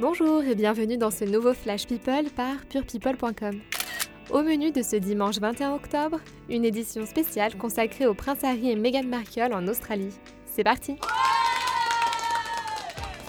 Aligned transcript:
Bonjour 0.00 0.42
et 0.42 0.54
bienvenue 0.54 0.96
dans 0.96 1.10
ce 1.10 1.26
nouveau 1.26 1.52
Flash 1.52 1.86
People 1.86 2.30
par 2.34 2.56
purepeople.com. 2.70 3.60
Au 4.30 4.40
menu 4.40 4.72
de 4.72 4.80
ce 4.80 4.96
dimanche 4.96 5.38
21 5.38 5.74
octobre, 5.74 6.20
une 6.48 6.64
édition 6.64 7.04
spéciale 7.04 7.54
consacrée 7.58 8.06
au 8.06 8.14
prince 8.14 8.42
Harry 8.42 8.70
et 8.70 8.76
Meghan 8.76 9.04
Markle 9.04 9.52
en 9.52 9.68
Australie. 9.68 10.08
C'est 10.46 10.64
parti 10.64 10.96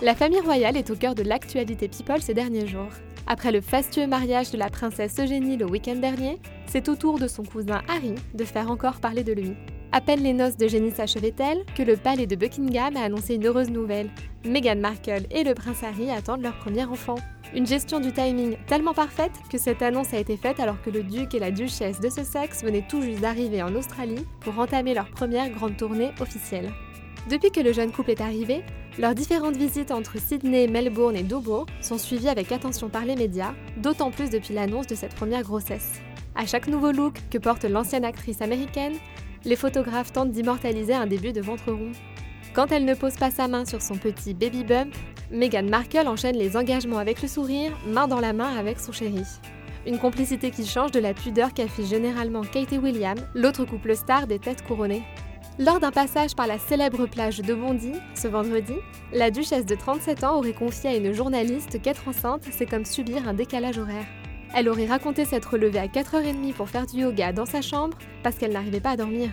La 0.01 0.15
famille 0.15 0.39
royale 0.39 0.77
est 0.77 0.89
au 0.91 0.95
cœur 0.95 1.13
de 1.13 1.23
l'actualité 1.23 1.89
People 1.89 2.21
ces 2.21 2.33
derniers 2.33 2.67
jours. 2.67 2.93
Après 3.27 3.51
le 3.51 3.59
fastueux 3.59 4.07
mariage 4.07 4.51
de 4.51 4.57
la 4.57 4.69
princesse 4.69 5.19
Eugénie 5.19 5.57
le 5.57 5.65
week-end 5.65 5.97
dernier, 5.97 6.39
c'est 6.67 6.87
au 6.87 6.95
tour 6.95 7.19
de 7.19 7.27
son 7.27 7.43
cousin 7.43 7.81
Harry 7.89 8.15
de 8.33 8.45
faire 8.45 8.71
encore 8.71 9.01
parler 9.01 9.25
de 9.25 9.33
lui. 9.33 9.57
À 9.93 9.99
peine 9.99 10.23
les 10.23 10.31
noces 10.31 10.55
d'Eugénie 10.55 10.91
s'achevaient-elles 10.91 11.65
que 11.75 11.83
le 11.83 11.97
palais 11.97 12.25
de 12.25 12.37
Buckingham 12.37 12.95
a 12.95 13.03
annoncé 13.03 13.35
une 13.35 13.45
heureuse 13.45 13.69
nouvelle. 13.69 14.09
Meghan 14.45 14.77
Markle 14.77 15.25
et 15.29 15.43
le 15.43 15.53
prince 15.53 15.83
Harry 15.83 16.09
attendent 16.09 16.43
leur 16.43 16.57
premier 16.57 16.85
enfant. 16.85 17.15
Une 17.53 17.67
gestion 17.67 17.99
du 17.99 18.13
timing 18.13 18.55
tellement 18.67 18.93
parfaite 18.93 19.33
que 19.51 19.57
cette 19.57 19.81
annonce 19.81 20.13
a 20.13 20.19
été 20.19 20.37
faite 20.37 20.61
alors 20.61 20.81
que 20.81 20.89
le 20.89 21.03
duc 21.03 21.35
et 21.35 21.39
la 21.39 21.51
duchesse 21.51 21.99
de 21.99 22.09
Sussex 22.09 22.63
venaient 22.63 22.85
tout 22.87 23.01
juste 23.01 23.19
d'arriver 23.19 23.61
en 23.61 23.75
Australie 23.75 24.25
pour 24.39 24.57
entamer 24.59 24.93
leur 24.93 25.09
première 25.09 25.49
grande 25.49 25.75
tournée 25.75 26.11
officielle. 26.21 26.71
Depuis 27.29 27.51
que 27.51 27.59
le 27.59 27.73
jeune 27.73 27.91
couple 27.91 28.11
est 28.11 28.21
arrivé, 28.21 28.63
leurs 28.97 29.13
différentes 29.13 29.57
visites 29.57 29.91
entre 29.91 30.19
Sydney, 30.19 30.67
Melbourne 30.67 31.17
et 31.17 31.23
Dobbo 31.23 31.65
sont 31.81 31.97
suivies 31.97 32.29
avec 32.29 32.53
attention 32.53 32.87
par 32.87 33.03
les 33.03 33.17
médias, 33.17 33.53
d'autant 33.75 34.09
plus 34.09 34.29
depuis 34.29 34.53
l'annonce 34.53 34.87
de 34.87 34.95
cette 34.95 35.15
première 35.15 35.43
grossesse. 35.43 35.99
À 36.33 36.45
chaque 36.45 36.67
nouveau 36.67 36.93
look 36.93 37.15
que 37.29 37.37
porte 37.37 37.65
l'ancienne 37.65 38.05
actrice 38.05 38.41
américaine, 38.41 38.93
les 39.45 39.55
photographes 39.55 40.11
tentent 40.11 40.31
d'immortaliser 40.31 40.93
un 40.93 41.07
début 41.07 41.33
de 41.33 41.41
ventre 41.41 41.71
rond. 41.71 41.91
Quand 42.53 42.71
elle 42.71 42.85
ne 42.85 42.93
pose 42.93 43.15
pas 43.15 43.31
sa 43.31 43.47
main 43.47 43.65
sur 43.65 43.81
son 43.81 43.95
petit 43.95 44.33
baby 44.33 44.63
bump, 44.63 44.93
Meghan 45.31 45.63
Markle 45.63 46.07
enchaîne 46.07 46.37
les 46.37 46.57
engagements 46.57 46.97
avec 46.97 47.21
le 47.21 47.27
sourire, 47.27 47.71
main 47.87 48.07
dans 48.07 48.19
la 48.19 48.33
main 48.33 48.57
avec 48.57 48.79
son 48.79 48.91
chéri. 48.91 49.23
Une 49.87 49.97
complicité 49.97 50.51
qui 50.51 50.65
change 50.65 50.91
de 50.91 50.99
la 50.99 51.13
pudeur 51.13 51.53
qu'affiche 51.53 51.87
généralement 51.87 52.41
Kate 52.41 52.73
et 52.73 52.77
William, 52.77 53.17
l'autre 53.33 53.65
couple 53.65 53.95
star 53.95 54.27
des 54.27 54.37
têtes 54.37 54.63
couronnées. 54.63 55.03
Lors 55.57 55.79
d'un 55.79 55.91
passage 55.91 56.35
par 56.35 56.47
la 56.47 56.59
célèbre 56.59 57.07
plage 57.07 57.39
de 57.39 57.53
Bondy, 57.53 57.93
ce 58.15 58.27
vendredi, 58.27 58.75
la 59.13 59.31
duchesse 59.31 59.65
de 59.65 59.75
37 59.75 60.23
ans 60.23 60.37
aurait 60.37 60.53
confié 60.53 60.91
à 60.91 60.95
une 60.95 61.13
journaliste 61.13 61.81
qu'être 61.81 62.07
enceinte, 62.07 62.43
c'est 62.51 62.69
comme 62.69 62.85
subir 62.85 63.27
un 63.27 63.33
décalage 63.33 63.77
horaire. 63.77 64.05
Elle 64.53 64.67
aurait 64.67 64.85
raconté 64.85 65.25
s'être 65.25 65.57
levée 65.57 65.79
à 65.79 65.87
4h30 65.87 66.53
pour 66.53 66.69
faire 66.69 66.85
du 66.85 67.01
yoga 67.01 67.31
dans 67.31 67.45
sa 67.45 67.61
chambre 67.61 67.97
parce 68.21 68.35
qu'elle 68.35 68.51
n'arrivait 68.51 68.81
pas 68.81 68.91
à 68.91 68.97
dormir. 68.97 69.29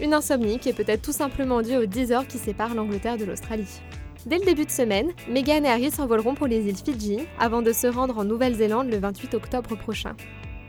Une 0.00 0.14
insomnie 0.14 0.58
qui 0.58 0.68
est 0.68 0.74
peut-être 0.74 1.02
tout 1.02 1.12
simplement 1.12 1.60
due 1.60 1.76
aux 1.76 1.86
10 1.86 2.12
heures 2.12 2.26
qui 2.26 2.38
séparent 2.38 2.74
l'Angleterre 2.74 3.18
de 3.18 3.24
l'Australie. 3.24 3.80
Dès 4.26 4.38
le 4.38 4.44
début 4.44 4.66
de 4.66 4.70
semaine, 4.70 5.10
Meghan 5.28 5.64
et 5.64 5.68
Harry 5.68 5.90
s'envoleront 5.90 6.34
pour 6.34 6.46
les 6.46 6.68
îles 6.68 6.76
Fidji 6.76 7.20
avant 7.38 7.62
de 7.62 7.72
se 7.72 7.86
rendre 7.86 8.18
en 8.18 8.24
Nouvelle-Zélande 8.24 8.90
le 8.90 8.98
28 8.98 9.34
octobre 9.34 9.76
prochain. 9.76 10.14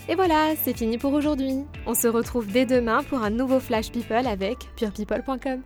Et 0.09 0.15
voilà, 0.15 0.55
c'est 0.61 0.77
fini 0.77 0.97
pour 0.97 1.13
aujourd'hui. 1.13 1.59
On 1.85 1.93
se 1.93 2.07
retrouve 2.07 2.47
dès 2.47 2.65
demain 2.65 3.03
pour 3.03 3.21
un 3.21 3.29
nouveau 3.29 3.59
Flash 3.59 3.91
People 3.91 4.25
avec 4.25 4.57
purepeople.com. 4.75 5.61